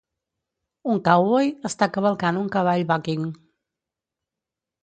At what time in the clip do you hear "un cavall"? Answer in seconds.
2.45-2.87